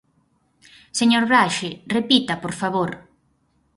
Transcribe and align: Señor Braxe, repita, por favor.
Señor 0.99 1.23
Braxe, 1.31 1.69
repita, 1.95 2.33
por 2.43 2.53
favor. 2.61 2.89